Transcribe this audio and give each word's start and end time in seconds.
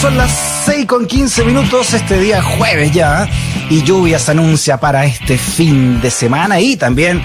son 0.00 0.16
las 0.16 0.30
6 0.64 0.86
con 0.86 1.06
15 1.06 1.44
minutos, 1.44 1.92
este 1.92 2.18
día 2.18 2.40
jueves 2.40 2.90
ya, 2.90 3.28
y 3.68 3.82
lluvia 3.82 4.18
se 4.18 4.30
anuncia 4.30 4.78
para 4.78 5.04
este 5.04 5.36
fin 5.36 6.00
de 6.00 6.10
semana 6.10 6.58
y 6.58 6.76
también 6.76 7.20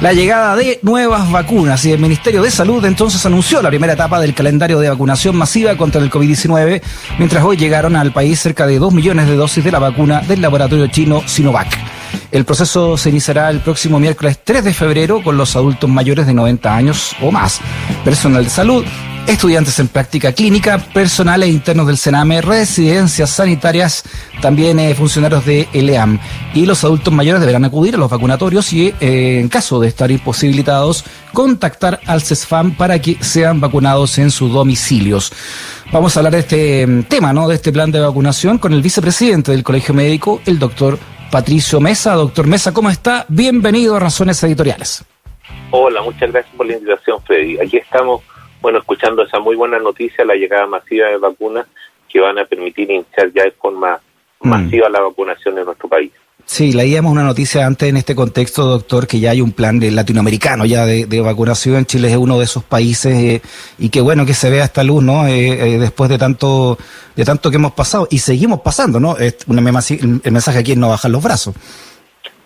la 0.00 0.12
llegada 0.12 0.56
de 0.56 0.80
nuevas 0.82 1.30
vacunas. 1.30 1.84
Y 1.84 1.92
el 1.92 2.00
Ministerio 2.00 2.42
de 2.42 2.50
Salud 2.50 2.84
entonces 2.84 3.24
anunció 3.26 3.62
la 3.62 3.68
primera 3.68 3.92
etapa 3.92 4.18
del 4.18 4.34
calendario 4.34 4.80
de 4.80 4.88
vacunación 4.88 5.36
masiva 5.36 5.76
contra 5.76 6.02
el 6.02 6.10
COVID-19, 6.10 6.82
mientras 7.18 7.44
hoy 7.44 7.56
llegaron 7.56 7.94
al 7.94 8.12
país 8.12 8.40
cerca 8.40 8.66
de 8.66 8.80
2 8.80 8.92
millones 8.92 9.28
de 9.28 9.36
dosis 9.36 9.62
de 9.62 9.70
la 9.70 9.78
vacuna 9.78 10.20
del 10.22 10.42
laboratorio 10.42 10.88
chino 10.88 11.22
Sinovac. 11.26 11.78
El 12.32 12.44
proceso 12.44 12.96
se 12.96 13.10
iniciará 13.10 13.50
el 13.50 13.60
próximo 13.60 14.00
miércoles 14.00 14.40
3 14.42 14.64
de 14.64 14.74
febrero 14.74 15.22
con 15.22 15.36
los 15.36 15.54
adultos 15.54 15.88
mayores 15.88 16.26
de 16.26 16.34
90 16.34 16.74
años 16.74 17.14
o 17.22 17.30
más, 17.30 17.60
personal 18.04 18.42
de 18.42 18.50
salud, 18.50 18.84
estudiantes 19.26 19.78
en 19.80 19.88
práctica 19.88 20.32
clínica, 20.32 20.78
personales 20.78 21.48
internos 21.48 21.86
del 21.86 21.96
Sename, 21.96 22.40
residencias 22.40 23.30
sanitarias, 23.30 24.04
también 24.40 24.78
eh, 24.78 24.94
funcionarios 24.94 25.44
de 25.44 25.68
ELEAM. 25.72 26.18
Y 26.54 26.66
los 26.66 26.84
adultos 26.84 27.12
mayores 27.12 27.40
deberán 27.40 27.64
acudir 27.64 27.94
a 27.94 27.98
los 27.98 28.10
vacunatorios 28.10 28.72
y, 28.72 28.94
eh, 29.00 29.40
en 29.40 29.48
caso 29.48 29.80
de 29.80 29.88
estar 29.88 30.10
imposibilitados, 30.10 31.04
contactar 31.32 32.00
al 32.06 32.22
CESFAM 32.22 32.76
para 32.76 33.00
que 33.00 33.16
sean 33.22 33.60
vacunados 33.60 34.18
en 34.18 34.30
sus 34.30 34.52
domicilios. 34.52 35.32
Vamos 35.92 36.16
a 36.16 36.20
hablar 36.20 36.34
de 36.34 36.40
este 36.40 36.86
mm, 36.86 37.02
tema, 37.04 37.32
¿no? 37.32 37.48
De 37.48 37.56
este 37.56 37.72
plan 37.72 37.90
de 37.90 38.00
vacunación 38.00 38.58
con 38.58 38.72
el 38.72 38.82
vicepresidente 38.82 39.50
del 39.52 39.64
Colegio 39.64 39.94
Médico, 39.94 40.40
el 40.46 40.58
doctor 40.58 40.98
Patricio 41.30 41.80
Mesa. 41.80 42.14
Doctor 42.14 42.46
Mesa, 42.46 42.72
¿cómo 42.72 42.90
está? 42.90 43.26
Bienvenido 43.28 43.96
a 43.96 44.00
Razones 44.00 44.42
Editoriales. 44.44 45.04
Hola, 45.70 46.00
muchas 46.02 46.30
gracias 46.30 46.54
por 46.56 46.66
la 46.66 46.74
invitación, 46.74 47.20
Freddy. 47.24 47.58
Aquí 47.58 47.76
estamos 47.78 48.22
bueno, 48.66 48.80
escuchando 48.80 49.22
esa 49.22 49.38
muy 49.38 49.54
buena 49.54 49.78
noticia, 49.78 50.24
la 50.24 50.34
llegada 50.34 50.66
masiva 50.66 51.06
de 51.06 51.18
vacunas 51.18 51.68
que 52.08 52.18
van 52.18 52.36
a 52.36 52.44
permitir 52.46 52.90
iniciar 52.90 53.30
ya 53.32 53.44
de 53.44 53.52
forma 53.52 54.00
mm. 54.40 54.48
masiva 54.48 54.88
la 54.88 55.02
vacunación 55.02 55.56
en 55.56 55.66
nuestro 55.66 55.88
país. 55.88 56.10
Sí, 56.44 56.72
leíamos 56.72 57.12
una 57.12 57.22
noticia 57.22 57.64
antes 57.64 57.88
en 57.88 57.96
este 57.96 58.16
contexto, 58.16 58.64
doctor, 58.64 59.06
que 59.06 59.20
ya 59.20 59.30
hay 59.30 59.40
un 59.40 59.52
plan 59.52 59.78
de 59.78 59.92
latinoamericano 59.92 60.66
ya 60.66 60.84
de, 60.84 61.20
vacunación. 61.20 61.86
Chile 61.86 62.08
es 62.08 62.16
uno 62.16 62.38
de 62.38 62.44
esos 62.44 62.64
países 62.64 63.16
eh, 63.16 63.40
y 63.78 63.88
que 63.88 64.00
bueno 64.00 64.26
que 64.26 64.34
se 64.34 64.50
vea 64.50 64.64
esta 64.64 64.82
luz, 64.82 65.00
¿no? 65.00 65.28
Eh, 65.28 65.74
eh, 65.74 65.78
después 65.78 66.10
de 66.10 66.18
tanto 66.18 66.76
de 67.14 67.24
tanto 67.24 67.50
que 67.50 67.58
hemos 67.58 67.72
pasado 67.72 68.08
y 68.10 68.18
seguimos 68.18 68.62
pasando, 68.62 68.98
¿no? 68.98 69.16
el 69.16 70.32
mensaje 70.32 70.58
aquí 70.58 70.72
es 70.72 70.78
no 70.78 70.88
bajar 70.88 71.12
los 71.12 71.22
brazos. 71.22 71.54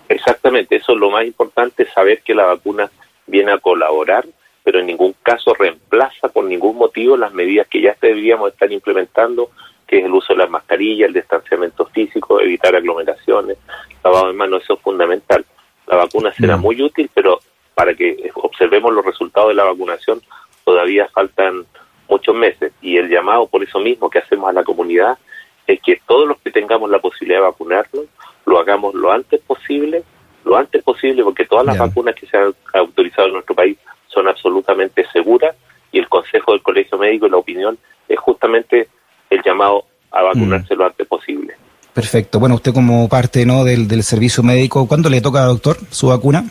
Exactamente, 0.06 0.77
eso 0.77 0.92
es 0.92 0.98
lo 0.98 1.11
más 1.11 1.25
importante, 1.25 1.87
saber 1.94 2.20
que 2.22 2.34
la 2.34 2.44
vacuna 2.44 2.91
viene 3.27 3.53
a 3.53 3.59
colaborar 3.59 4.27
pero 4.62 4.80
en 4.80 4.86
ningún 4.86 5.14
caso 5.22 5.55
reemplaza 5.55 6.28
por 6.28 6.44
ningún 6.44 6.77
motivo 6.77 7.16
las 7.16 7.33
medidas 7.33 7.66
que 7.69 7.80
ya 7.80 7.97
deberíamos 8.00 8.53
estar 8.53 8.70
implementando, 8.70 9.50
que 9.86 9.98
es 9.98 10.05
el 10.05 10.12
uso 10.12 10.34
de 10.34 10.39
las 10.39 10.50
mascarillas, 10.50 11.08
el 11.08 11.14
distanciamiento 11.14 11.86
físico, 11.86 12.41
evitar 12.41 12.75
aglomeraciones, 12.77 13.58
lavado 14.05 14.28
de 14.28 14.33
manos, 14.34 14.62
eso 14.62 14.75
es 14.75 14.81
fundamental. 14.81 15.44
La 15.86 15.97
vacuna 15.97 16.33
será 16.33 16.56
muy 16.56 16.81
útil, 16.81 17.11
pero 17.12 17.41
para 17.75 17.94
que 17.94 18.31
observemos 18.34 18.92
los 18.92 19.05
resultados 19.05 19.48
de 19.48 19.55
la 19.55 19.64
vacunación 19.64 20.20
todavía 20.64 21.08
faltan 21.08 21.64
muchos 22.08 22.34
meses 22.34 22.72
y 22.83 22.97
el 22.97 23.08
llamado 23.08 23.47
por 23.47 23.62
eso 23.62 23.78
mismo 23.78 24.11
que 24.11 24.19
hacemos 24.19 24.50
a 24.50 24.53
la 24.53 24.64
comunidad 24.64 25.19
es 25.66 25.81
que 25.81 26.00
todos 26.06 26.28
los 26.28 26.38
que 26.41 26.50
tengamos 26.50 26.91
la 26.91 26.98
posibilidad 26.98 27.38
de 27.38 27.47
vacunarnos 27.47 28.05
lo 28.47 28.58
hagamos 28.58 28.94
lo 28.94 29.12
antes 29.12 29.41
posible, 29.41 30.03
lo 30.44 30.56
antes 30.56 30.83
posible 30.83 31.22
porque 31.25 31.47
todas 31.47 31.64
las 31.64 31.78
vacunas 31.78 32.14
que 32.14 32.27
se 32.27 32.36
han 32.36 32.55
autorizado 32.75 33.28
en 33.28 33.34
nuestro 33.34 33.55
país 33.55 33.78
son 34.12 34.28
absolutamente 34.28 35.05
seguras 35.12 35.56
y 35.92 35.98
el 35.98 36.08
consejo 36.08 36.53
del 36.53 36.62
colegio 36.62 36.98
médico 36.98 37.27
y 37.27 37.30
la 37.30 37.36
opinión 37.36 37.78
es 38.08 38.19
justamente 38.19 38.89
el 39.28 39.42
llamado 39.42 39.84
a 40.11 40.22
vacunarse 40.22 40.75
mm. 40.75 40.78
lo 40.78 40.86
antes 40.86 41.06
posible. 41.06 41.55
Perfecto. 41.92 42.38
Bueno, 42.38 42.56
usted 42.56 42.72
como 42.72 43.08
parte 43.08 43.44
¿no? 43.44 43.64
del, 43.64 43.88
del 43.88 44.03
servicio 44.03 44.43
médico, 44.43 44.87
¿cuándo 44.87 45.09
le 45.09 45.21
toca, 45.21 45.44
doctor, 45.44 45.76
su 45.91 46.09
vacuna? 46.09 46.44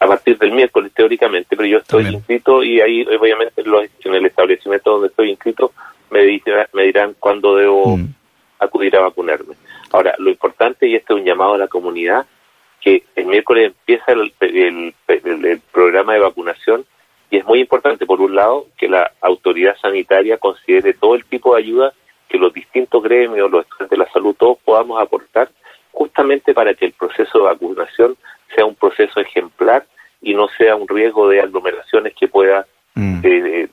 A 0.00 0.06
partir 0.06 0.38
del 0.38 0.52
miércoles, 0.52 0.92
teóricamente, 0.94 1.56
pero 1.56 1.68
yo 1.68 1.78
estoy 1.78 2.06
inscrito 2.06 2.62
y 2.62 2.80
ahí, 2.80 3.02
obviamente, 3.02 3.62
en 4.04 4.14
el 4.14 4.26
establecimiento 4.26 4.92
donde 4.92 5.08
estoy 5.08 5.30
inscrito, 5.30 5.72
me, 6.10 6.40
me 6.72 6.82
dirán 6.84 7.16
cuándo 7.18 7.56
debo 7.56 7.96
mm. 7.96 8.14
acudir 8.60 8.96
a 8.96 9.00
vacunarme. 9.00 9.54
Ahora, 9.90 10.14
lo 10.18 10.30
importante, 10.30 10.86
y 10.86 10.94
este 10.94 11.12
es 11.12 11.18
un 11.18 11.24
llamado 11.24 11.54
a 11.54 11.58
la 11.58 11.66
comunidad, 11.66 12.26
que 12.80 13.04
el 13.16 13.26
miércoles 13.26 13.66
empieza 13.66 14.12
el, 14.12 14.32
el, 15.08 15.60
programa 15.72 16.14
de 16.14 16.20
vacunación 16.20 16.84
y 17.30 17.38
es 17.38 17.44
muy 17.44 17.60
importante, 17.60 18.06
por 18.06 18.20
un 18.20 18.34
lado, 18.34 18.66
que 18.78 18.88
la 18.88 19.12
autoridad 19.20 19.76
sanitaria 19.76 20.38
considere 20.38 20.94
todo 20.94 21.14
el 21.14 21.24
tipo 21.24 21.54
de 21.54 21.62
ayuda 21.62 21.92
que 22.28 22.38
los 22.38 22.52
distintos 22.52 23.02
gremios, 23.02 23.50
los 23.50 23.64
estudiantes 23.64 23.98
de 23.98 24.04
la 24.04 24.10
salud, 24.12 24.34
todos 24.38 24.58
podamos 24.64 25.00
aportar, 25.00 25.50
justamente 25.92 26.54
para 26.54 26.74
que 26.74 26.86
el 26.86 26.92
proceso 26.92 27.38
de 27.38 27.44
vacunación 27.44 28.16
sea 28.54 28.64
un 28.64 28.74
proceso 28.74 29.20
ejemplar 29.20 29.86
y 30.20 30.34
no 30.34 30.48
sea 30.56 30.76
un 30.76 30.86
riesgo 30.86 31.28
de 31.28 31.40
aglomeraciones 31.40 32.14
que 32.14 32.28
pueda 32.28 32.66
mm. 32.94 33.20
eh, 33.24 33.68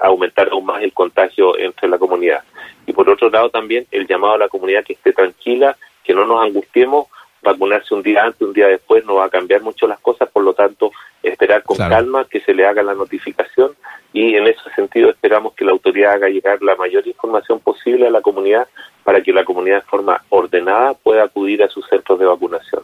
aumentar 0.00 0.48
aún 0.50 0.64
más 0.64 0.82
el 0.82 0.92
contagio 0.92 1.58
entre 1.58 1.88
la 1.88 1.98
comunidad. 1.98 2.42
Y 2.86 2.92
por 2.92 3.08
otro 3.08 3.30
lado 3.30 3.50
también 3.50 3.86
el 3.90 4.06
llamado 4.06 4.34
a 4.34 4.38
la 4.38 4.48
comunidad 4.48 4.84
que 4.84 4.94
esté 4.94 5.12
tranquila, 5.12 5.76
que 6.02 6.14
no 6.14 6.24
nos 6.24 6.42
angustiemos, 6.42 7.07
vacunarse 7.52 7.94
un 7.94 8.02
día 8.02 8.24
antes, 8.24 8.42
un 8.42 8.52
día 8.52 8.68
después, 8.68 9.04
no 9.04 9.16
va 9.16 9.26
a 9.26 9.30
cambiar 9.30 9.62
mucho 9.62 9.86
las 9.86 10.00
cosas, 10.00 10.28
por 10.30 10.44
lo 10.44 10.54
tanto, 10.54 10.92
esperar 11.22 11.62
con 11.62 11.76
calma 11.76 12.26
que 12.30 12.40
se 12.40 12.54
le 12.54 12.66
haga 12.66 12.82
la 12.82 12.94
notificación 12.94 13.72
y 14.12 14.34
en 14.34 14.46
ese 14.46 14.70
sentido 14.74 15.10
esperamos 15.10 15.54
que 15.54 15.64
la 15.64 15.72
autoridad 15.72 16.14
haga 16.14 16.28
llegar 16.28 16.62
la 16.62 16.76
mayor 16.76 17.06
información 17.06 17.60
posible 17.60 18.06
a 18.06 18.10
la 18.10 18.20
comunidad 18.20 18.66
para 19.04 19.22
que 19.22 19.32
la 19.32 19.44
comunidad 19.44 19.76
de 19.76 19.88
forma 19.88 20.22
ordenada 20.28 20.94
pueda 20.94 21.24
acudir 21.24 21.62
a 21.62 21.68
sus 21.68 21.86
centros 21.88 22.18
de 22.18 22.26
vacunación. 22.26 22.82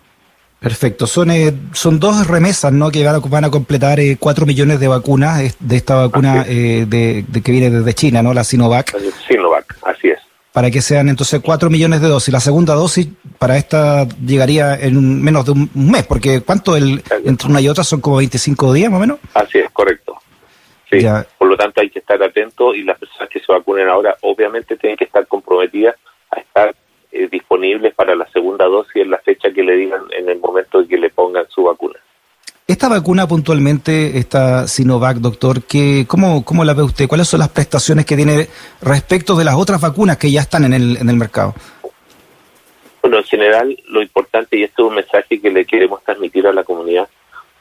Perfecto. 0.65 1.07
Son, 1.07 1.31
eh, 1.31 1.53
son 1.75 2.01
dos 2.01 2.27
remesas 2.27 2.73
¿no? 2.73 2.91
que 2.91 3.05
van 3.05 3.17
a, 3.17 3.19
van 3.19 3.45
a 3.45 3.51
completar 3.51 4.01
eh, 4.01 4.17
cuatro 4.19 4.47
millones 4.47 4.81
de 4.81 4.89
vacunas 4.89 5.55
de 5.61 5.77
esta 5.77 5.97
vacuna 5.97 6.47
eh, 6.49 6.87
de, 6.89 7.43
que 7.43 7.53
viene 7.53 7.69
desde 7.69 7.93
China, 7.93 8.23
¿no? 8.23 8.33
la 8.33 8.45
Sinovac. 8.45 8.97
Sinovac, 9.29 9.77
para 10.55 10.71
que 10.71 10.81
sean 10.81 11.09
entonces 11.09 11.41
4 11.45 11.69
millones 11.69 12.01
de 12.01 12.07
dosis. 12.07 12.33
La 12.33 12.39
segunda 12.39 12.75
dosis 12.75 13.09
para 13.41 13.57
esta 13.57 14.07
llegaría 14.25 14.77
en 14.77 15.21
menos 15.21 15.45
de 15.45 15.51
un 15.51 15.69
mes, 15.75 16.07
porque 16.07 16.43
¿cuánto 16.43 16.77
el, 16.77 17.03
entre 17.25 17.49
una 17.49 17.61
y 17.61 17.69
otra 17.69 17.83
son 17.83 18.01
como 18.01 18.19
25 18.19 18.73
días 18.73 18.89
más 18.89 18.99
o 18.99 19.01
menos? 19.01 19.19
Así 19.35 19.59
es, 19.59 19.69
correcto. 19.73 20.17
Sí, 20.89 21.05
por 21.39 21.49
lo 21.49 21.57
tanto 21.57 21.81
hay 21.81 21.91
que 21.91 21.99
estar 21.99 22.23
atentos 22.23 22.77
y 22.77 22.85
las 22.85 22.97
personas 22.97 23.29
que 23.31 23.41
se 23.41 23.51
vacunen 23.51 23.89
ahora 23.89 24.17
obviamente 24.21 24.77
tienen 24.77 24.97
que 24.97 25.07
estar 25.07 25.27
comprometidas 25.27 25.97
a 26.31 26.39
estar 26.39 26.73
eh, 27.11 27.27
disponibles 27.27 27.93
para 27.93 28.15
la 28.15 28.29
segunda 28.29 28.67
dosis 28.67 29.03
en 29.03 29.11
la 29.11 29.19
fecha 29.19 29.51
que 29.51 29.65
le 29.65 29.75
digan 29.75 30.03
en 30.17 30.29
el 30.29 30.39
momento 30.39 30.79
en 30.79 30.87
que 30.87 30.99
le 30.99 31.11
pongan 31.11 31.49
su 31.49 31.65
vacuna. 31.65 31.99
Esta 32.67 32.89
vacuna 32.89 33.29
puntualmente, 33.29 34.17
esta 34.17 34.67
Sinovac, 34.67 35.19
doctor, 35.19 35.65
¿qué, 35.65 36.07
cómo, 36.09 36.43
¿cómo 36.47 36.65
la 36.65 36.73
ve 36.73 36.83
usted? 36.83 37.07
¿Cuáles 37.07 37.29
son 37.29 37.41
las 37.41 37.51
prestaciones 37.51 38.07
que 38.07 38.17
tiene 38.17 38.49
respecto 38.81 39.37
de 39.37 39.45
las 39.45 39.57
otras 39.57 39.83
vacunas 39.83 40.17
que 40.17 40.31
ya 40.31 40.41
están 40.41 40.65
en 40.65 40.73
el, 40.73 40.97
en 40.97 41.11
el 41.11 41.17
mercado? 41.17 41.53
Bueno, 43.03 43.19
en 43.19 43.25
general, 43.25 43.77
lo 43.89 44.01
importante, 44.01 44.57
y 44.57 44.63
esto 44.63 44.85
es 44.85 44.89
un 44.89 44.95
mensaje 44.95 45.43
que 45.43 45.51
le 45.51 45.67
queremos 45.67 46.03
transmitir 46.05 46.47
a 46.47 46.55
la 46.55 46.65
comunidad, 46.65 47.07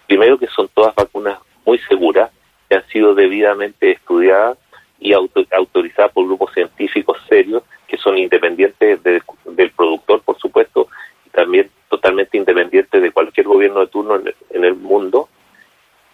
primero 0.07 0.39
que 0.39 0.47
son 0.47 0.69
todas 0.73 0.95
vacunas 0.95 1.37
muy 1.65 1.79
seguras, 1.79 2.31
que 2.69 2.77
han 2.77 2.87
sido 2.87 3.13
debidamente 3.13 3.91
estudiadas 3.91 4.57
y 5.01 5.11
autorizadas 5.11 6.13
por 6.13 6.25
grupos 6.27 6.53
científicos 6.53 7.17
serios, 7.27 7.63
que 7.89 7.97
son 7.97 8.17
independientes 8.17 9.03
del 9.03 9.71
productor, 9.71 10.21
por 10.21 10.39
supuesto, 10.39 10.87
también 11.33 11.69
totalmente 11.89 12.37
independientes 12.37 13.01
de 13.01 13.11
cualquier 13.11 13.47
gobierno 13.47 13.81
de 13.81 13.87
turno 13.87 14.21
en 14.51 14.63
el 14.63 14.75
mundo 14.75 15.27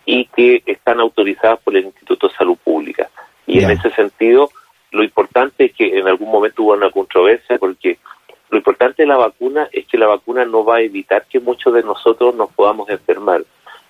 y 0.06 0.26
que 0.26 0.64
están 0.66 1.00
autorizadas 1.00 1.60
por 1.60 1.76
el 1.76 1.86
Instituto 1.86 2.28
de 2.28 2.34
Salud 2.34 2.58
Pública. 2.58 3.10
Y 3.46 3.64
en 3.64 3.72
ese 3.72 3.92
sentido, 3.92 4.50
lo 4.92 5.04
importante 5.04 5.66
es 5.66 5.74
que 5.74 6.00
en 6.00 6.08
algún 6.08 6.32
momento 6.32 6.64
hubo 6.64 6.74
una 6.74 6.90
controversia 6.90 7.58
porque 7.58 8.00
lo 8.50 8.58
importante 8.58 9.04
de 9.04 9.08
la 9.08 9.18
vacuna 9.18 9.68
es 9.72 9.86
que 9.86 9.98
la 9.98 10.08
vacuna 10.08 10.46
no 10.46 10.64
va 10.64 10.78
a 10.78 10.82
evitar 10.82 11.26
que 11.30 11.40
muchos 11.40 11.74
de 11.74 11.84
nosotros 11.84 12.34
nos 12.34 12.52
podamos 12.52 12.90
enfermar. 12.90 13.44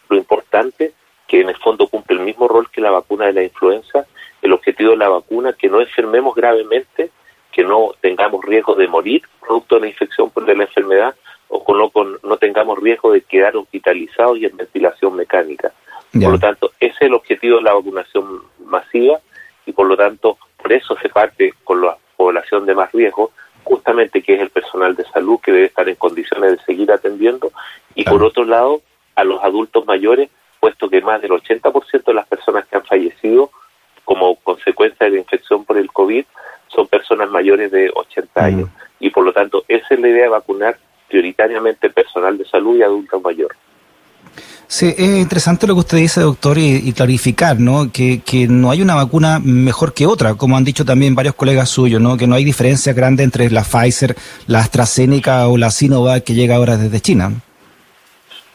Lo 0.09 0.17
importante 0.17 0.93
que 1.27 1.41
en 1.41 1.49
el 1.49 1.57
fondo 1.57 1.87
cumple 1.87 2.17
el 2.17 2.23
mismo 2.23 2.47
rol 2.47 2.69
que 2.69 2.81
la 2.81 2.91
vacuna 2.91 3.27
de 3.27 3.33
la 3.33 3.43
influenza, 3.43 4.05
el 4.41 4.51
objetivo 4.51 4.91
de 4.91 4.97
la 4.97 5.09
vacuna, 5.09 5.53
que 5.53 5.69
no 5.69 5.79
enfermemos 5.79 6.35
gravemente, 6.35 7.11
que 7.51 7.63
no 7.63 7.91
tengamos 8.01 8.43
riesgo 8.43 8.75
de 8.75 8.87
morir 8.87 9.21
producto 9.49 9.75
de 9.75 9.81
la 9.81 9.87
infección 9.87 10.31
de 10.45 10.55
la 10.55 10.63
enfermedad, 10.63 11.15
o 11.47 11.63
con 11.63 11.79
no, 11.79 11.89
con, 11.89 12.19
no 12.21 12.37
tengamos 12.37 12.77
riesgo 12.77 13.11
de 13.11 13.21
quedar 13.21 13.57
hospitalizados 13.57 14.37
y 14.37 14.45
en 14.45 14.55
ventilación 14.55 15.15
mecánica. 15.15 15.71
Por 16.13 16.31
lo 16.31 16.39
tanto, 16.39 16.71
ese 16.79 16.93
es 16.93 17.01
el 17.01 17.15
objetivo 17.15 17.57
de 17.57 17.63
la 17.63 17.73
vacunación 17.73 18.43
masiva 18.63 19.19
y 19.65 19.71
por 19.71 19.87
lo 19.87 19.97
tanto, 19.97 20.37
por 20.57 20.71
eso 20.71 20.95
se 21.01 21.09
parte 21.09 21.55
con 21.63 21.81
la 21.81 21.97
población 22.15 22.67
de 22.67 22.75
más 22.75 22.91
riesgo, 22.91 23.31
justamente 23.63 24.21
que 24.21 24.35
es 24.35 24.41
el 24.41 24.51
personal 24.51 24.95
de 24.95 25.05
salud 25.05 25.39
que 25.39 25.51
debe 25.51 25.65
estar 25.65 25.89
en 25.89 25.95
condiciones 25.95 26.51
de 26.51 26.63
seguir 26.63 26.91
atendiendo 26.91 27.51
y 27.95 28.03
por 28.03 28.23
otro 28.23 28.45
lado, 28.45 28.81
a 29.15 29.23
los 29.23 29.43
adultos 29.43 29.85
mayores, 29.87 30.29
puesto 30.59 30.89
que 30.89 31.01
más 31.01 31.21
del 31.21 31.31
80% 31.31 32.03
de 32.03 32.13
las 32.13 32.27
personas 32.27 32.67
que 32.67 32.77
han 32.77 32.85
fallecido 32.85 33.49
como 34.05 34.35
consecuencia 34.35 35.05
de 35.05 35.13
la 35.13 35.19
infección 35.19 35.65
por 35.65 35.77
el 35.77 35.91
COVID 35.91 36.25
son 36.73 36.87
personas 36.87 37.29
mayores 37.29 37.71
de 37.71 37.91
60 38.15 38.43
años. 38.43 38.69
Y 38.99 39.09
por 39.09 39.23
lo 39.23 39.33
tanto, 39.33 39.63
esa 39.67 39.87
es 39.89 39.99
la 39.99 40.07
idea 40.07 40.23
de 40.23 40.29
vacunar 40.29 40.77
prioritariamente 41.07 41.89
personal 41.89 42.37
de 42.37 42.45
salud 42.45 42.77
y 42.77 42.83
adultos 42.83 43.21
mayores. 43.21 43.57
Sí, 44.67 44.93
es 44.95 45.17
interesante 45.17 45.65
lo 45.65 45.73
que 45.73 45.79
usted 45.79 45.97
dice, 45.97 46.21
doctor, 46.21 46.59
y, 46.59 46.93
clarificar, 46.93 47.59
¿no? 47.59 47.91
Que, 47.91 48.21
que, 48.23 48.47
no 48.47 48.69
hay 48.69 48.83
una 48.83 48.93
vacuna 48.93 49.39
mejor 49.39 49.95
que 49.95 50.05
otra, 50.05 50.35
como 50.35 50.57
han 50.57 50.63
dicho 50.63 50.85
también 50.85 51.15
varios 51.15 51.33
colegas 51.33 51.69
suyos, 51.69 51.99
¿no? 51.99 52.17
Que 52.17 52.27
no 52.27 52.35
hay 52.35 52.43
diferencia 52.43 52.93
grande 52.93 53.23
entre 53.23 53.49
la 53.49 53.63
Pfizer, 53.63 54.15
la 54.45 54.59
AstraZeneca 54.59 55.47
o 55.47 55.57
la 55.57 55.71
Sinovac 55.71 56.23
que 56.23 56.35
llega 56.35 56.55
ahora 56.55 56.77
desde 56.77 57.01
China. 57.01 57.31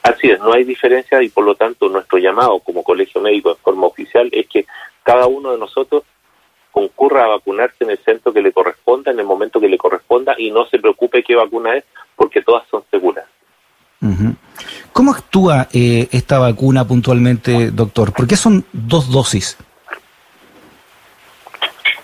Así 0.05 0.31
es, 0.31 0.39
no 0.39 0.53
hay 0.53 0.63
diferencia 0.63 1.21
y 1.21 1.31
por 1.31 1.45
lo 1.45 1.57
tanto 1.57 1.89
nuestro 1.89 2.19
llamado 2.19 2.61
como 2.61 2.85
colegio 2.85 3.21
médico 3.21 3.51
en 3.51 3.57
forma 3.57 3.87
oficial 3.87 4.29
es 4.31 4.47
que 4.47 4.67
cada 5.03 5.27
uno 5.27 5.51
de 5.51 5.59
nosotros 5.59 6.05
concurra 7.05 7.25
a 7.25 7.29
vacunarse 7.29 7.85
en 7.85 7.91
el 7.91 7.99
centro 7.99 8.33
que 8.33 8.41
le 8.41 8.53
corresponda, 8.53 9.11
en 9.11 9.19
el 9.19 9.27
momento 9.27 9.61
que 9.61 9.69
le 9.69 9.77
corresponda 9.77 10.35
y 10.39 10.51
no 10.51 10.65
se 10.67 10.79
preocupe 10.79 11.23
qué 11.23 11.35
vacuna 11.35 11.77
es 11.77 11.85
porque 12.17 12.41
todas 12.41 12.67
son 12.71 12.83
seguras. 12.91 13.27
¿Cómo 14.93 15.13
actúa 15.13 15.69
eh, 15.73 16.09
esta 16.13 16.39
vacuna 16.39 16.87
puntualmente, 16.87 17.71
doctor? 17.71 18.13
¿Por 18.13 18.27
qué 18.27 18.37
son 18.37 18.65
dos 18.73 19.11
dosis? 19.11 19.59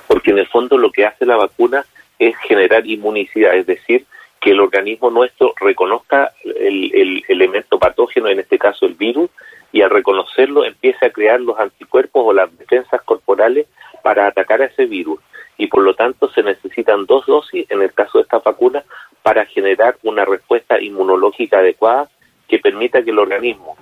Porque 0.06 0.32
en 0.32 0.38
el 0.38 0.46
fondo 0.48 0.76
lo 0.76 0.90
que 0.90 1.06
hace 1.06 1.24
la 1.24 1.36
vacuna 1.36 1.84
es 2.18 2.36
generar 2.38 2.86
inmunicidad, 2.86 3.54
es 3.54 3.66
decir, 3.66 4.06
que 4.40 4.50
el 4.50 4.60
organismo 4.60 5.10
nuestro 5.10 5.54
reconozca 5.60 6.32
el, 6.44 7.22
elemento 7.28 7.78
patógeno, 7.78 8.28
en 8.28 8.40
este 8.40 8.58
caso 8.58 8.86
el 8.86 8.94
virus, 8.94 9.30
y 9.72 9.82
al 9.82 9.90
reconocerlo 9.90 10.64
empiece 10.64 11.06
a 11.06 11.10
crear 11.10 11.40
los 11.40 11.58
anticuerpos 11.58 12.24
o 12.26 12.32
las 12.32 12.56
defensas 12.58 13.02
corporales 13.02 13.66
para 14.02 14.26
atacar 14.26 14.62
a 14.62 14.66
ese 14.66 14.86
virus. 14.86 15.20
Y 15.56 15.66
por 15.66 15.82
lo 15.82 15.94
tanto 15.94 16.30
se 16.30 16.42
necesitan 16.42 17.06
dos 17.06 17.26
dosis, 17.26 17.70
en 17.70 17.82
el 17.82 17.92
caso 17.92 18.18
de 18.18 18.22
esta 18.22 18.38
vacuna, 18.38 18.82
para 19.22 19.44
generar 19.44 19.96
una 20.02 20.24
respuesta 20.24 20.80
inmunológica 20.80 21.58
adecuada 21.58 22.08
que 22.48 22.58
permita 22.58 23.02
que 23.02 23.10
el 23.10 23.18
organismo, 23.18 23.76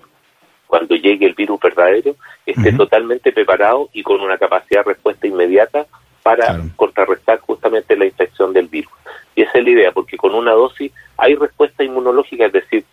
cuando 0.66 0.96
llegue 0.96 1.26
el 1.26 1.34
virus 1.34 1.60
verdadero, 1.60 2.16
esté 2.44 2.72
totalmente 2.72 3.32
preparado 3.32 3.88
y 3.92 4.02
con 4.02 4.20
una 4.20 4.36
capacidad 4.36 4.84
de 4.84 4.92
respuesta 4.92 5.26
inmediata 5.26 5.86
para 6.22 6.60
contrarrestar 6.76 7.38
justamente 7.38 7.96
la 7.96 8.04
infección 8.04 8.52
del 8.52 8.68
virus. 8.68 8.92
Y 9.34 9.42
esa 9.42 9.58
es 9.58 9.64
la 9.64 9.70
idea, 9.70 9.92
porque 9.92 10.18
con 10.18 10.34
una 10.34 10.52
dosis 10.52 10.92
hay 11.16 11.36
respuesta 11.36 11.84
inmunológica, 11.84 12.46
es 12.46 12.52
decir, 12.52 12.84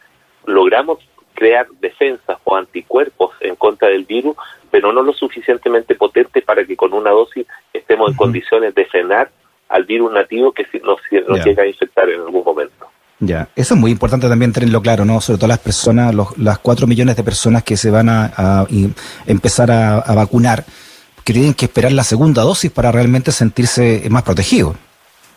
logramos 0.45 0.99
crear 1.35 1.67
defensas 1.79 2.37
o 2.43 2.55
anticuerpos 2.55 3.35
en 3.41 3.55
contra 3.55 3.89
del 3.89 4.05
virus, 4.05 4.35
pero 4.71 4.91
no 4.91 5.03
lo 5.03 5.13
suficientemente 5.13 5.93
potentes 5.93 6.43
para 6.43 6.65
que 6.65 6.75
con 6.75 6.93
una 6.93 7.11
dosis 7.11 7.45
estemos 7.71 8.09
en 8.09 8.17
condiciones 8.17 8.73
de 8.73 8.85
frenar 8.85 9.29
al 9.69 9.83
virus 9.83 10.11
nativo 10.11 10.51
que 10.51 10.65
nos, 10.83 10.99
nos 11.27 11.45
llega 11.45 11.63
a 11.63 11.67
infectar 11.67 12.09
en 12.09 12.21
algún 12.21 12.43
momento. 12.43 12.87
Ya, 13.19 13.47
eso 13.55 13.75
es 13.75 13.79
muy 13.79 13.91
importante 13.91 14.27
también 14.27 14.51
tenerlo 14.51 14.81
claro, 14.81 15.05
¿no? 15.05 15.21
Sobre 15.21 15.37
todo 15.37 15.47
las 15.47 15.59
personas, 15.59 16.13
los, 16.13 16.37
las 16.37 16.59
cuatro 16.59 16.85
millones 16.85 17.15
de 17.15 17.23
personas 17.23 17.63
que 17.63 17.77
se 17.77 17.89
van 17.89 18.09
a, 18.09 18.65
empezar 19.25 19.71
a, 19.71 20.13
vacunar, 20.13 20.65
que 21.23 21.33
tienen 21.33 21.53
que 21.53 21.65
esperar 21.65 21.93
la 21.93 22.03
segunda 22.03 22.41
dosis 22.41 22.71
para 22.71 22.91
realmente 22.91 23.31
sentirse 23.31 24.03
más 24.09 24.23
protegidos. 24.23 24.75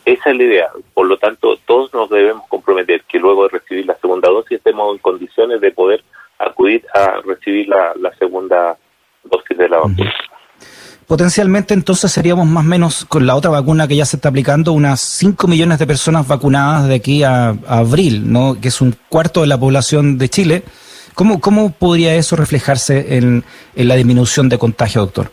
Esa 0.05 0.31
es 0.31 0.37
la 0.37 0.43
idea. 0.43 0.69
Por 0.93 1.07
lo 1.07 1.17
tanto, 1.17 1.57
todos 1.65 1.93
nos 1.93 2.09
debemos 2.09 2.47
comprometer 2.47 3.03
que 3.03 3.19
luego 3.19 3.43
de 3.43 3.49
recibir 3.59 3.85
la 3.85 3.95
segunda 3.97 4.29
dosis 4.29 4.57
estemos 4.57 4.93
en 4.93 4.99
condiciones 4.99 5.61
de 5.61 5.71
poder 5.71 6.03
acudir 6.39 6.85
a 6.93 7.19
recibir 7.25 7.67
la, 7.67 7.93
segunda 8.17 8.77
dosis 9.23 9.57
de 9.57 9.69
la 9.69 9.77
vacuna. 9.77 10.13
Potencialmente 11.09 11.73
entonces 11.73 12.11
seríamos 12.11 12.45
más 12.45 12.63
o 12.63 12.67
menos 12.67 13.05
con 13.05 13.25
la 13.25 13.35
otra 13.35 13.49
vacuna 13.49 13.87
que 13.87 13.95
ya 13.95 14.05
se 14.05 14.17
está 14.17 14.29
aplicando 14.29 14.73
unas 14.73 15.01
5 15.01 15.47
millones 15.47 15.79
de 15.79 15.87
personas 15.87 16.27
vacunadas 16.27 16.87
de 16.87 16.93
aquí 16.93 17.23
a, 17.23 17.49
abril, 17.67 18.31
¿no? 18.31 18.55
que 18.61 18.67
es 18.67 18.79
un 18.79 18.95
cuarto 19.09 19.41
de 19.41 19.47
la 19.47 19.59
población 19.59 20.19
de 20.19 20.29
Chile. 20.29 20.63
¿Cómo, 21.15 21.41
cómo 21.41 21.71
podría 21.71 22.13
eso 22.15 22.35
reflejarse 22.35 23.17
en, 23.17 23.43
la 23.75 23.95
disminución 23.95 24.49
de 24.49 24.59
contagio, 24.59 25.01
doctor? 25.01 25.31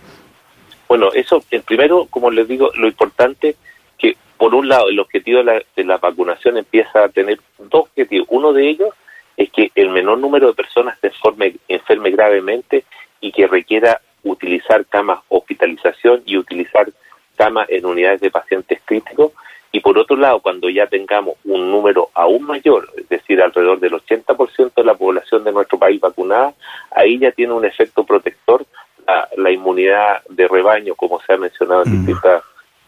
Bueno, 0.88 1.10
eso, 1.14 1.44
primero, 1.66 2.06
como 2.08 2.30
les 2.30 2.48
digo, 2.48 2.70
lo 2.74 2.88
importante 2.88 3.56
que, 3.98 4.16
por 4.36 4.54
un 4.54 4.68
lado, 4.68 4.88
el 4.88 5.00
objetivo 5.00 5.38
de 5.38 5.44
la, 5.44 5.62
de 5.74 5.84
la 5.84 5.98
vacunación 5.98 6.56
empieza 6.56 7.04
a 7.04 7.08
tener 7.08 7.40
dos 7.58 7.84
objetivos. 7.84 8.28
Uno 8.30 8.52
de 8.52 8.68
ellos 8.68 8.90
es 9.36 9.50
que 9.50 9.70
el 9.74 9.90
menor 9.90 10.18
número 10.18 10.48
de 10.48 10.54
personas 10.54 10.98
se 11.00 11.10
forme, 11.10 11.56
enferme 11.68 12.10
gravemente 12.10 12.84
y 13.20 13.32
que 13.32 13.46
requiera 13.46 14.00
utilizar 14.22 14.84
camas 14.86 15.20
hospitalización 15.28 16.22
y 16.26 16.36
utilizar 16.36 16.88
camas 17.36 17.68
en 17.70 17.86
unidades 17.86 18.20
de 18.20 18.30
pacientes 18.30 18.80
críticos. 18.84 19.32
Y 19.72 19.80
por 19.80 19.98
otro 19.98 20.16
lado, 20.16 20.40
cuando 20.40 20.70
ya 20.70 20.86
tengamos 20.86 21.36
un 21.44 21.70
número 21.70 22.08
aún 22.14 22.44
mayor, 22.44 22.88
es 22.96 23.08
decir, 23.08 23.42
alrededor 23.42 23.78
del 23.78 23.92
80% 23.92 24.72
de 24.74 24.84
la 24.84 24.94
población 24.94 25.44
de 25.44 25.52
nuestro 25.52 25.78
país 25.78 26.00
vacunada, 26.00 26.54
ahí 26.90 27.18
ya 27.18 27.30
tiene 27.32 27.52
un 27.52 27.64
efecto 27.64 28.04
protector 28.04 28.64
la, 29.36 29.50
inmunidad 29.50 30.22
de 30.28 30.48
rebaño, 30.48 30.94
como 30.94 31.20
se 31.20 31.32
ha 31.32 31.36
mencionado 31.36 31.84
en 31.84 31.92
distintas, 31.92 32.42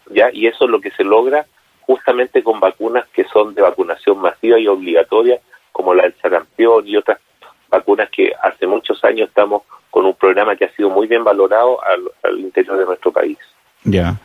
ya, 0.09 0.29
y 0.31 0.47
eso 0.47 0.65
es 0.65 0.71
lo 0.71 0.81
que 0.81 0.91
se 0.91 1.03
logra 1.03 1.45
justamente 1.81 2.43
con 2.43 2.59
vacunas 2.59 3.05
que 3.13 3.25
son 3.25 3.55
de 3.55 3.63
vacunación 3.63 4.19
masiva 4.19 4.59
y 4.59 4.67
obligatoria, 4.67 5.39
como 5.71 5.93
la 5.95 6.03
del 6.03 6.13
sarampión 6.21 6.87
y 6.87 6.95
otras 6.95 7.19
vacunas 7.67 8.09
que 8.11 8.31
hace 8.43 8.67
muchos 8.67 9.03
años 9.03 9.29
estamos 9.29 9.63
con 9.89 10.05
un 10.05 10.13
programa 10.13 10.55
que 10.55 10.65
ha 10.65 10.75
sido 10.75 10.89
muy 10.89 11.07
bien 11.07 11.23
valorado 11.23 11.79
al, 12.23 12.39
interior 12.39 12.77
de 12.77 12.85
nuestro 12.85 13.11
país. 13.11 13.37
Ya. 13.83 14.19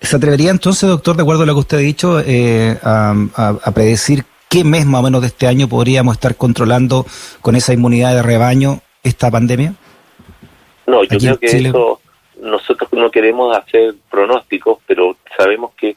¿Se 0.00 0.16
atrevería 0.16 0.50
entonces, 0.50 0.88
doctor, 0.88 1.16
de 1.16 1.22
acuerdo 1.22 1.42
a 1.42 1.46
lo 1.46 1.54
que 1.54 1.60
usted 1.60 1.78
ha 1.78 1.80
dicho, 1.80 2.20
eh, 2.24 2.78
a, 2.82 3.72
predecir 3.74 4.24
qué 4.48 4.62
mes 4.62 4.86
más 4.86 5.00
o 5.00 5.02
menos 5.02 5.20
de 5.20 5.26
este 5.26 5.48
año 5.48 5.68
podríamos 5.68 6.14
estar 6.14 6.36
controlando 6.36 7.04
con 7.40 7.56
esa 7.56 7.72
inmunidad 7.72 8.14
de 8.14 8.22
rebaño 8.22 8.80
esta 9.02 9.28
pandemia? 9.30 9.74
No, 10.86 11.02
yo 11.02 11.18
creo 11.18 11.38
que 11.38 11.46
eso, 11.46 12.00
nosotros 12.40 12.92
no 12.92 13.10
queremos 13.10 13.56
hacer 13.56 13.94
pronósticos, 14.10 14.78
pero 14.86 15.16
sabemos 15.36 15.72
que 15.74 15.96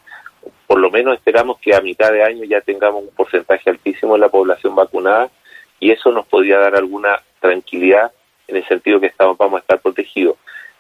por 0.68 0.80
lo 0.80 0.90
menos 0.90 1.16
esperamos 1.16 1.60
que 1.60 1.76
a 1.76 1.82
mitad 1.82 2.12
de 2.12 2.24
año 2.24 2.46
ya 2.46 2.62
tengamos 2.62 3.04
un 3.04 3.10
porcentaje 3.10 3.70
altísimo 3.70 4.14
de 4.14 4.22
la 4.22 4.30
población 4.30 4.76
vacunada 4.76 5.30
y 5.80 5.92
eso 5.92 6.12
nos 6.12 6.26
podría 6.28 6.60
dar 6.60 6.76
alguna 6.76 7.22
tranquilidad 7.40 8.12
en 8.48 8.58
el 8.58 8.68
sentido 8.68 9.00
que 9.00 9.08
estamos, 9.08 9.38
vamos 9.38 9.58
a 9.58 9.62
estar 9.62 9.80
protegidos. 9.82 10.38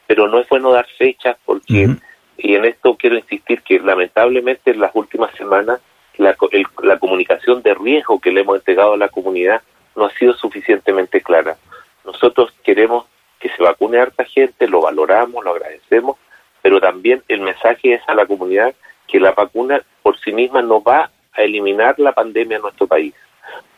Pero 0.07 0.27
no 0.27 0.39
es 0.39 0.47
bueno 0.49 0.71
dar 0.71 0.87
fechas 0.97 1.37
porque, 1.45 1.89
y 2.37 2.55
en 2.55 2.65
esto 2.65 2.95
quiero 2.95 3.17
insistir 3.17 3.61
que 3.61 3.79
lamentablemente 3.79 4.71
en 4.71 4.79
las 4.79 4.91
últimas 4.93 5.33
semanas 5.35 5.81
la, 6.17 6.35
la 6.83 6.99
comunicación 6.99 7.61
de 7.61 7.73
riesgo 7.73 8.19
que 8.19 8.31
le 8.31 8.41
hemos 8.41 8.57
entregado 8.57 8.93
a 8.93 8.97
la 8.97 9.09
comunidad 9.09 9.61
no 9.95 10.05
ha 10.05 10.11
sido 10.11 10.33
suficientemente 10.33 11.21
clara. 11.21 11.57
Nosotros 12.05 12.53
queremos 12.63 13.05
que 13.41 13.49
se 13.49 13.63
vacune 13.63 13.97
a 13.99 14.03
harta 14.03 14.23
gente, 14.23 14.67
lo 14.67 14.81
valoramos, 14.81 15.43
lo 15.43 15.51
agradecemos, 15.51 16.17
pero 16.61 16.79
también 16.79 17.23
el 17.27 17.41
mensaje 17.41 17.95
es 17.95 18.01
a 18.07 18.13
la 18.13 18.25
comunidad 18.25 18.73
que 19.07 19.19
la 19.19 19.31
vacuna 19.31 19.81
por 20.03 20.17
sí 20.19 20.31
misma 20.31 20.61
no 20.61 20.81
va 20.81 21.09
a 21.33 21.41
eliminar 21.41 21.95
la 21.97 22.13
pandemia 22.13 22.57
en 22.57 22.61
nuestro 22.61 22.87
país. 22.87 23.13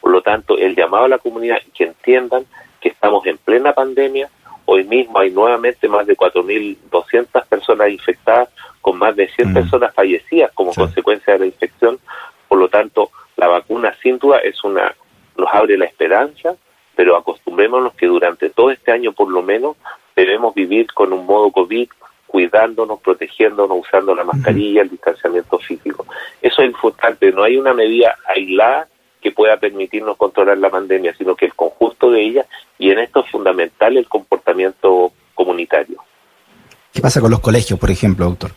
Por 0.01 0.11
lo 0.11 0.21
tanto, 0.21 0.57
el 0.57 0.75
llamado 0.75 1.05
a 1.05 1.07
la 1.07 1.17
comunidad 1.17 1.57
que 1.73 1.85
entiendan 1.85 2.45
que 2.81 2.89
estamos 2.89 3.25
en 3.25 3.37
plena 3.37 3.73
pandemia. 3.73 4.29
Hoy 4.65 4.83
mismo 4.83 5.19
hay 5.19 5.31
nuevamente 5.31 5.87
más 5.87 6.05
de 6.05 6.15
4.200 6.15 7.45
personas 7.47 7.89
infectadas, 7.89 8.49
con 8.81 8.97
más 8.97 9.15
de 9.15 9.29
100 9.29 9.49
mm. 9.49 9.53
personas 9.53 9.93
fallecidas 9.93 10.51
como 10.53 10.73
consecuencia 10.73 11.33
de 11.33 11.39
la 11.39 11.45
infección. 11.45 11.99
Por 12.47 12.59
lo 12.59 12.67
tanto, 12.67 13.09
la 13.37 13.47
vacuna 13.47 13.95
sin 14.01 14.19
duda 14.19 14.39
es 14.39 14.61
una 14.63 14.93
nos 15.37 15.49
abre 15.51 15.77
la 15.77 15.85
esperanza, 15.85 16.55
pero 16.95 17.15
acostumbrémonos 17.15 17.93
que 17.93 18.07
durante 18.07 18.49
todo 18.49 18.71
este 18.71 18.91
año 18.91 19.13
por 19.13 19.29
lo 19.29 19.41
menos 19.41 19.77
debemos 20.15 20.53
vivir 20.53 20.87
con 20.93 21.13
un 21.13 21.25
modo 21.25 21.51
COVID, 21.51 21.89
cuidándonos, 22.27 22.99
protegiéndonos, 22.99 23.77
usando 23.79 24.15
la 24.15 24.23
mascarilla, 24.23 24.81
el 24.81 24.89
distanciamiento 24.89 25.59
físico. 25.59 26.05
Eso 26.41 26.61
es 26.61 26.67
importante, 26.67 27.31
no 27.31 27.43
hay 27.43 27.57
una 27.57 27.73
medida 27.73 28.15
aislada 28.27 28.87
que 29.21 29.31
pueda 29.31 29.57
permitirnos 29.57 30.17
controlar 30.17 30.57
la 30.57 30.69
pandemia, 30.69 31.15
sino 31.15 31.35
que 31.35 31.45
el 31.45 31.53
conjunto 31.53 32.11
de 32.11 32.21
ellas, 32.21 32.47
y 32.77 32.91
en 32.91 32.99
esto 32.99 33.21
es 33.21 33.31
fundamental 33.31 33.95
el 33.97 34.07
comportamiento 34.07 35.13
comunitario. 35.33 35.97
¿Qué 36.91 37.01
pasa 37.01 37.21
con 37.21 37.31
los 37.31 37.39
colegios, 37.39 37.79
por 37.79 37.89
ejemplo, 37.89 38.25
doctor? 38.25 38.51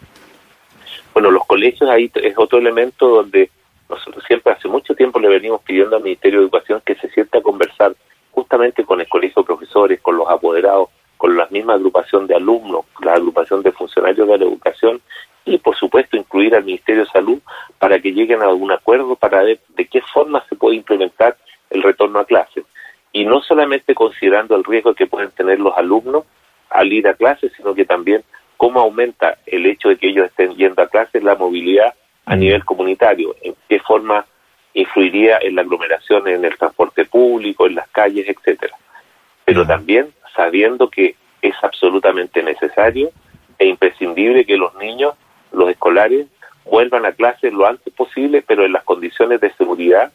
Bueno, 1.14 1.30
los 1.30 1.46
colegios 1.46 1.88
ahí 1.88 2.10
es 2.14 2.34
otro 2.36 2.58
elemento 2.58 3.08
donde 3.08 3.50
nosotros 3.88 4.24
siempre 4.26 4.52
hace 4.52 4.68
mucho 4.68 4.94
tiempo 4.94 5.20
le 5.20 5.28
venimos 5.28 5.62
pidiendo 5.62 5.96
al 5.96 6.02
Ministerio 6.02 6.40
de 6.40 6.44
Educación 6.44 6.82
que 6.84 6.96
se 6.96 7.08
sienta 7.10 7.38
a 7.38 7.42
conversar 7.42 7.94
justamente 8.36 8.84
con 8.84 9.00
el 9.00 9.08
colegio 9.08 9.40
de 9.40 9.46
profesores, 9.46 10.00
con 10.02 10.18
los 10.18 10.28
apoderados, 10.28 10.90
con 11.16 11.34
la 11.38 11.48
misma 11.50 11.72
agrupación 11.72 12.26
de 12.26 12.34
alumnos, 12.34 12.84
la 13.00 13.14
agrupación 13.14 13.62
de 13.62 13.72
funcionarios 13.72 14.28
de 14.28 14.36
la 14.36 14.44
educación 14.44 15.00
y 15.46 15.56
por 15.56 15.74
supuesto 15.74 16.18
incluir 16.18 16.54
al 16.54 16.64
Ministerio 16.64 17.04
de 17.04 17.10
Salud 17.10 17.38
para 17.78 17.98
que 17.98 18.12
lleguen 18.12 18.42
a 18.42 18.44
algún 18.44 18.70
acuerdo 18.72 19.16
para 19.16 19.42
ver 19.42 19.60
de 19.68 19.86
qué 19.86 20.02
forma 20.02 20.44
se 20.50 20.54
puede 20.54 20.76
implementar 20.76 21.38
el 21.70 21.82
retorno 21.82 22.18
a 22.18 22.26
clases. 22.26 22.64
Y 23.10 23.24
no 23.24 23.40
solamente 23.40 23.94
considerando 23.94 24.54
el 24.54 24.64
riesgo 24.64 24.92
que 24.92 25.06
pueden 25.06 25.30
tener 25.30 25.58
los 25.58 25.74
alumnos 25.74 26.24
al 26.68 26.92
ir 26.92 27.08
a 27.08 27.14
clases, 27.14 27.52
sino 27.56 27.74
que 27.74 27.86
también 27.86 28.22
cómo 28.58 28.80
aumenta 28.80 29.38
el 29.46 29.64
hecho 29.64 29.88
de 29.88 29.96
que 29.96 30.08
ellos 30.08 30.26
estén 30.26 30.54
yendo 30.56 30.82
a 30.82 30.88
clases 30.88 31.22
la 31.22 31.36
movilidad 31.36 31.94
a 32.26 32.36
nivel 32.36 32.66
comunitario, 32.66 33.34
en 33.40 33.54
qué 33.66 33.80
forma 33.80 34.26
influiría 34.76 35.38
en 35.40 35.56
la 35.56 35.62
aglomeración, 35.62 36.28
en 36.28 36.44
el 36.44 36.56
transporte 36.56 37.06
público, 37.06 37.66
en 37.66 37.76
las 37.76 37.88
calles, 37.88 38.28
etcétera. 38.28 38.76
Pero 39.44 39.66
también 39.66 40.12
sabiendo 40.34 40.90
que 40.90 41.16
es 41.40 41.54
absolutamente 41.62 42.42
necesario 42.42 43.10
e 43.58 43.66
imprescindible 43.66 44.44
que 44.44 44.58
los 44.58 44.74
niños, 44.74 45.14
los 45.50 45.70
escolares, 45.70 46.26
vuelvan 46.66 47.06
a 47.06 47.12
clases 47.12 47.52
lo 47.54 47.66
antes 47.66 47.92
posible, 47.94 48.42
pero 48.46 48.66
en 48.66 48.72
las 48.72 48.84
condiciones 48.84 49.40
de 49.40 49.52
seguridad 49.54 50.12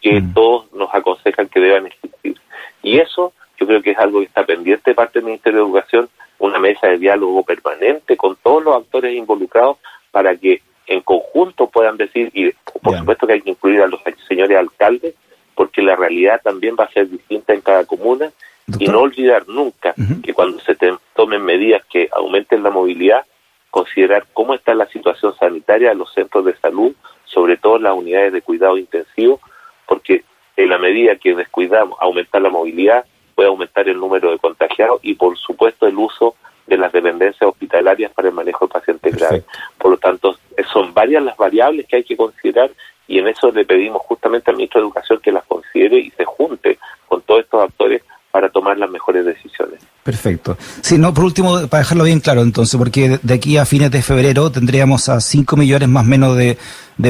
que 0.00 0.20
mm. 0.20 0.32
todos 0.32 0.72
nos 0.72 0.94
aconsejan 0.94 1.48
que 1.48 1.60
deban 1.60 1.86
existir. 1.86 2.40
Y 2.82 2.98
eso 2.98 3.34
yo 3.60 3.66
creo 3.66 3.82
que 3.82 3.90
es 3.90 3.98
algo 3.98 4.20
que 4.20 4.26
está 4.26 4.46
pendiente 4.46 4.90
de 4.90 4.94
parte 4.94 5.18
del 5.18 5.26
Ministerio 5.26 5.58
de 5.58 5.66
Educación, 5.66 6.08
una 6.38 6.58
mesa 6.58 6.86
de 6.86 6.98
diálogo 6.98 7.42
permanente 7.42 8.16
con 8.16 8.36
todos 8.36 8.62
los 8.62 8.76
actores 8.76 9.14
involucrados 9.14 9.76
para 10.12 10.34
que 10.36 10.62
en 10.88 11.00
conjunto 11.02 11.68
puedan 11.68 11.96
decir, 11.96 12.30
y 12.34 12.50
por 12.82 12.98
supuesto 12.98 13.26
que 13.26 13.34
hay 13.34 13.42
que 13.42 13.50
incluir 13.50 13.82
a 13.82 13.86
los 13.86 14.00
señores 14.26 14.58
alcaldes, 14.58 15.14
porque 15.54 15.82
la 15.82 15.96
realidad 15.96 16.40
también 16.42 16.76
va 16.78 16.84
a 16.84 16.92
ser 16.92 17.08
distinta 17.08 17.52
en 17.52 17.60
cada 17.60 17.84
comuna, 17.84 18.32
y 18.78 18.86
no 18.86 19.00
olvidar 19.00 19.48
nunca 19.48 19.94
que 20.22 20.34
cuando 20.34 20.58
se 20.60 20.76
tomen 21.14 21.42
medidas 21.42 21.82
que 21.86 22.08
aumenten 22.12 22.62
la 22.62 22.70
movilidad, 22.70 23.24
considerar 23.70 24.26
cómo 24.32 24.54
está 24.54 24.74
la 24.74 24.86
situación 24.86 25.34
sanitaria 25.38 25.90
de 25.90 25.94
los 25.94 26.12
centros 26.12 26.44
de 26.44 26.56
salud, 26.56 26.94
sobre 27.24 27.56
todo 27.56 27.78
las 27.78 27.94
unidades 27.94 28.32
de 28.32 28.42
cuidado 28.42 28.76
intensivo, 28.76 29.40
porque 29.86 30.24
en 30.56 30.68
la 30.68 30.78
medida 30.78 31.16
que 31.16 31.34
descuidamos 31.34 31.98
aumentar 32.00 32.42
la 32.42 32.50
movilidad, 32.50 33.04
puede 33.34 33.48
aumentar 33.48 33.88
el 33.88 33.98
número 33.98 34.30
de 34.30 34.38
contagiados 34.38 35.00
y 35.02 35.14
por 35.14 35.36
supuesto 35.38 35.86
el 35.86 35.96
uso 35.96 36.34
de 36.68 36.76
las 36.76 36.92
dependencias 36.92 37.48
hospitalarias 37.48 38.12
para 38.12 38.28
el 38.28 38.34
manejo 38.34 38.66
de 38.66 38.72
pacientes 38.72 39.16
graves. 39.16 39.44
Por 39.78 39.92
lo 39.92 39.96
tanto, 39.96 40.36
son 40.72 40.92
varias 40.92 41.22
las 41.22 41.36
variables 41.36 41.86
que 41.86 41.96
hay 41.96 42.04
que 42.04 42.16
considerar 42.16 42.70
y 43.06 43.18
en 43.18 43.28
eso 43.28 43.50
le 43.50 43.64
pedimos 43.64 44.02
justamente 44.02 44.50
al 44.50 44.56
ministro 44.56 44.80
de 44.80 44.86
Educación 44.86 45.18
que 45.22 45.32
las 45.32 45.44
considere 45.44 45.98
y 45.98 46.10
se 46.10 46.24
junte 46.24 46.78
con 47.08 47.22
todos 47.22 47.40
estos 47.40 47.62
actores 47.62 48.02
para 48.30 48.50
tomar 48.50 48.76
las 48.78 48.90
mejores 48.90 49.24
decisiones. 49.24 49.80
Perfecto. 50.04 50.56
Sí, 50.82 50.98
no, 50.98 51.12
por 51.14 51.24
último, 51.24 51.66
para 51.68 51.82
dejarlo 51.82 52.04
bien 52.04 52.20
claro 52.20 52.42
entonces, 52.42 52.78
porque 52.78 53.18
de 53.22 53.34
aquí 53.34 53.56
a 53.56 53.64
fines 53.64 53.90
de 53.90 54.02
febrero 54.02 54.50
tendríamos 54.50 55.08
a 55.08 55.20
5 55.20 55.56
millones 55.56 55.88
más 55.88 56.04
o 56.04 56.08
menos 56.08 56.36
de, 56.36 56.58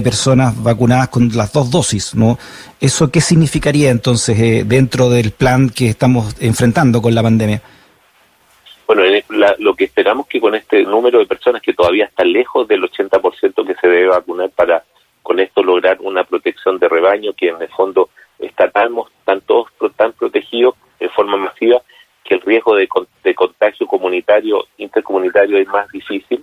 personas 0.02 0.60
vacunadas 0.62 1.08
con 1.08 1.28
las 1.36 1.52
dos 1.52 1.70
dosis, 1.70 2.14
¿no? 2.14 2.38
¿Eso 2.80 3.10
qué 3.10 3.20
significaría 3.20 3.90
entonces 3.90 4.38
eh, 4.38 4.64
dentro 4.66 5.10
del 5.10 5.32
plan 5.32 5.70
que 5.70 5.88
estamos 5.88 6.36
enfrentando 6.40 7.02
con 7.02 7.14
la 7.14 7.22
pandemia? 7.22 7.62
Bueno, 8.88 9.02
lo 9.58 9.74
que 9.74 9.84
esperamos 9.84 10.26
que 10.28 10.40
con 10.40 10.54
este 10.54 10.82
número 10.82 11.18
de 11.18 11.26
personas 11.26 11.60
que 11.60 11.74
todavía 11.74 12.06
está 12.06 12.24
lejos 12.24 12.66
del 12.66 12.80
80% 12.82 13.66
que 13.66 13.74
se 13.74 13.86
debe 13.86 14.06
vacunar 14.06 14.48
para 14.48 14.82
con 15.22 15.38
esto 15.40 15.62
lograr 15.62 15.98
una 16.00 16.24
protección 16.24 16.78
de 16.78 16.88
rebaño 16.88 17.34
que 17.34 17.48
en 17.48 17.60
el 17.60 17.68
fondo 17.68 18.08
está 18.38 18.70
tan, 18.70 18.96
están 19.18 19.42
todos 19.42 19.68
tan 19.94 20.14
protegidos 20.14 20.74
de 20.98 21.10
forma 21.10 21.36
masiva 21.36 21.82
que 22.24 22.36
el 22.36 22.40
riesgo 22.40 22.74
de, 22.76 22.88
contagio 23.34 23.86
comunitario, 23.86 24.66
intercomunitario 24.78 25.58
es 25.58 25.68
más 25.68 25.86
difícil. 25.90 26.42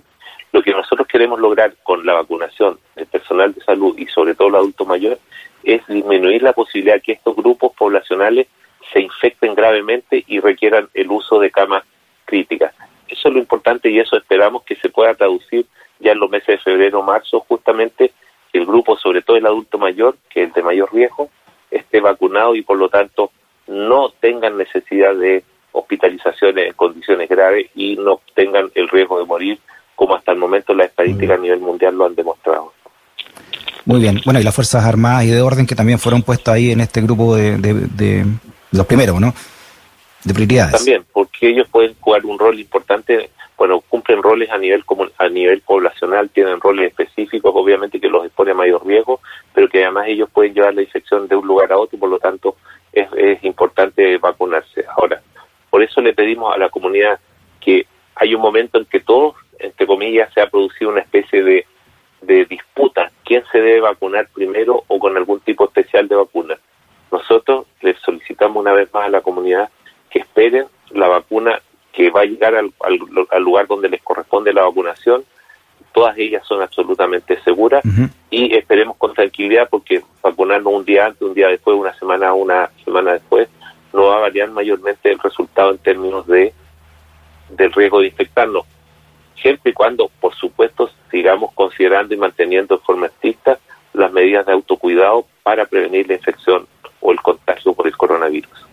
Lo 0.52 0.62
que 0.62 0.70
nosotros 0.70 1.08
queremos 1.08 1.40
lograr 1.40 1.74
con 1.82 2.06
la 2.06 2.12
vacunación 2.12 2.78
del 2.94 3.06
personal 3.06 3.52
de 3.54 3.60
salud 3.62 3.98
y 3.98 4.06
sobre 4.06 4.36
todo 4.36 4.50
los 4.50 4.60
adultos 4.60 4.86
mayores 4.86 5.18
es 5.64 5.84
disminuir 5.88 6.44
la 6.44 6.52
posibilidad 6.52 7.02
que 7.02 7.14
estos 7.14 7.34
grupos 7.34 7.72
poblacionales 7.76 8.46
se 8.92 9.00
infecten 9.00 9.56
gravemente 9.56 10.22
y 10.28 10.38
requieran 10.38 10.88
el 10.94 11.10
uso 11.10 11.40
de 11.40 11.50
camas 11.50 11.82
críticas. 12.26 12.74
Eso 13.08 13.28
es 13.28 13.34
lo 13.34 13.40
importante 13.40 13.88
y 13.88 13.98
eso 13.98 14.16
esperamos 14.16 14.64
que 14.64 14.76
se 14.76 14.90
pueda 14.90 15.14
traducir 15.14 15.66
ya 16.00 16.12
en 16.12 16.18
los 16.18 16.28
meses 16.28 16.48
de 16.48 16.58
febrero 16.58 17.00
o 17.00 17.02
marzo, 17.02 17.40
justamente 17.48 18.12
que 18.52 18.58
el 18.58 18.66
grupo, 18.66 18.96
sobre 18.98 19.22
todo 19.22 19.36
el 19.36 19.46
adulto 19.46 19.78
mayor, 19.78 20.16
que 20.28 20.42
es 20.42 20.48
el 20.48 20.52
de 20.52 20.62
mayor 20.62 20.92
riesgo, 20.92 21.30
esté 21.70 22.00
vacunado 22.00 22.54
y 22.54 22.62
por 22.62 22.76
lo 22.76 22.88
tanto 22.88 23.30
no 23.66 24.10
tengan 24.20 24.58
necesidad 24.58 25.14
de 25.14 25.42
hospitalizaciones 25.72 26.68
en 26.68 26.72
condiciones 26.74 27.28
graves 27.28 27.70
y 27.74 27.96
no 27.96 28.20
tengan 28.34 28.70
el 28.74 28.88
riesgo 28.88 29.18
de 29.18 29.24
morir, 29.24 29.58
como 29.94 30.14
hasta 30.14 30.32
el 30.32 30.38
momento 30.38 30.74
las 30.74 30.88
estadísticas 30.88 31.38
a 31.38 31.42
nivel 31.42 31.60
mundial 31.60 31.96
lo 31.96 32.06
han 32.06 32.14
demostrado. 32.14 32.72
Muy 33.84 34.00
bien. 34.00 34.20
Bueno, 34.24 34.40
y 34.40 34.42
las 34.42 34.54
Fuerzas 34.54 34.84
Armadas 34.84 35.24
y 35.24 35.30
de 35.30 35.40
Orden 35.40 35.66
que 35.66 35.76
también 35.76 35.98
fueron 35.98 36.22
puestas 36.22 36.54
ahí 36.54 36.72
en 36.72 36.80
este 36.80 37.00
grupo 37.02 37.36
de, 37.36 37.56
de, 37.58 38.24
los 38.72 38.86
primeros, 38.86 39.20
¿no? 39.20 39.32
También, 40.76 41.04
porque 41.12 41.48
ellos 41.48 41.68
pueden 41.68 41.94
jugar 42.00 42.24
un 42.26 42.38
rol 42.38 42.58
importante, 42.58 43.30
bueno, 43.56 43.80
cumplen 43.80 44.22
roles 44.22 44.50
a 44.50 44.58
nivel 44.58 44.84
a 45.18 45.28
nivel 45.28 45.60
poblacional, 45.60 46.30
tienen 46.30 46.60
roles 46.60 46.88
específicos, 46.88 47.52
obviamente 47.54 48.00
que 48.00 48.08
los 48.08 48.24
expone 48.24 48.50
a 48.50 48.54
mayor 48.54 48.86
riesgo, 48.86 49.20
pero 49.54 49.68
que 49.68 49.82
además 49.84 50.06
ellos 50.08 50.28
pueden 50.32 50.54
llevar 50.54 50.74
la 50.74 50.82
infección 50.82 51.28
de 51.28 51.36
un 51.36 51.46
lugar 51.46 51.72
a 51.72 51.78
otro 51.78 51.96
y 51.96 52.00
por 52.00 52.10
lo 52.10 52.18
tanto 52.18 52.56
es, 52.92 53.44
importante 53.44 54.16
vacunarse. 54.18 54.84
Ahora, 54.96 55.20
por 55.70 55.82
eso 55.82 56.00
le 56.00 56.14
pedimos 56.14 56.54
a 56.54 56.58
la 56.58 56.70
comunidad 56.70 57.20
que 57.60 57.86
hay 58.14 58.34
un 58.34 58.40
momento 58.40 58.78
en 58.78 58.86
que 58.86 59.00
todos, 59.00 59.36
entre 59.58 59.86
comillas, 59.86 60.32
se 60.32 60.40
ha 60.40 60.48
producido 60.48 60.90
una 60.90 61.00
especie 61.00 61.42
de, 61.42 61.66
de 62.22 62.44
disputa, 62.46 63.10
quién 63.24 63.44
se 63.52 63.58
debe 63.58 63.80
vacunar 63.80 64.28
primero 64.34 64.84
o 64.86 64.98
con 64.98 65.16
algún 65.16 65.40
tipo 65.40 65.64
especial 65.64 66.08
de 66.08 66.16
vacuna. 66.16 66.58
Nosotros 67.12 67.66
les 67.82 67.98
solicitamos 68.00 68.60
una 68.60 68.72
vez 68.72 68.92
más 68.92 69.04
a 69.04 69.10
la 69.10 69.20
comunidad 69.20 69.70
que 70.10 70.20
esperen 70.20 70.66
la 70.90 71.08
vacuna 71.08 71.60
que 71.92 72.10
va 72.10 72.20
a 72.20 72.26
llegar 72.50 72.64
al, 72.64 72.72
al, 73.30 73.42
lugar 73.42 73.66
donde 73.66 73.88
les 73.88 74.02
corresponde 74.02 74.52
la 74.52 74.62
vacunación. 74.62 75.24
Todas 75.92 76.16
ellas 76.18 76.42
son 76.46 76.60
absolutamente 76.60 77.40
seguras 77.42 77.82
y 78.30 78.54
esperemos 78.54 78.96
con 78.98 79.14
tranquilidad 79.14 79.68
porque 79.70 80.02
vacunarnos 80.22 80.72
un 80.72 80.84
día 80.84 81.06
antes, 81.06 81.22
un 81.22 81.32
día 81.32 81.48
después, 81.48 81.76
una 81.76 81.94
semana, 81.94 82.34
una 82.34 82.70
semana 82.84 83.14
después, 83.14 83.48
no 83.94 84.06
va 84.06 84.16
a 84.16 84.20
variar 84.20 84.50
mayormente 84.50 85.10
el 85.10 85.18
resultado 85.18 85.70
en 85.70 85.78
términos 85.78 86.26
de 86.26 86.52
del 87.48 87.72
riesgo 87.72 88.00
de 88.00 88.08
infectarnos, 88.08 88.64
siempre 89.40 89.70
y 89.70 89.74
cuando, 89.74 90.10
por 90.20 90.34
supuesto, 90.34 90.90
sigamos 91.10 91.52
considerando 91.54 92.12
y 92.12 92.16
manteniendo 92.16 92.76
de 92.76 92.82
forma 92.82 93.06
estricta 93.06 93.58
las 93.92 94.12
medidas 94.12 94.46
de 94.46 94.52
autocuidado 94.52 95.26
para 95.42 95.64
prevenir 95.64 96.08
la 96.08 96.14
infección 96.14 96.66
o 97.00 97.12
el 97.12 97.20
contagio 97.20 97.72
por 97.72 97.86
el 97.86 97.96
coronavirus. 97.96 98.65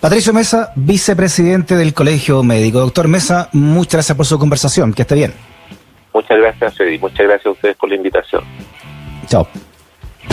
Patricio 0.00 0.32
Mesa, 0.32 0.72
vicepresidente 0.76 1.76
del 1.76 1.92
Colegio 1.92 2.42
Médico. 2.42 2.80
Doctor 2.80 3.06
Mesa, 3.06 3.50
muchas 3.52 3.92
gracias 3.92 4.16
por 4.16 4.24
su 4.24 4.38
conversación. 4.38 4.94
Que 4.94 5.02
esté 5.02 5.14
bien. 5.14 5.34
Muchas 6.14 6.38
gracias, 6.38 6.74
Freddy. 6.74 6.98
Muchas 6.98 7.26
gracias 7.26 7.46
a 7.46 7.50
ustedes 7.50 7.76
por 7.76 7.90
la 7.90 7.96
invitación. 7.96 8.42
Chao. 9.26 9.46